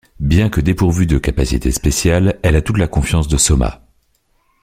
[0.19, 3.83] Bien que dépourvue de capacité spéciales, elle a toute la confiance de Soma.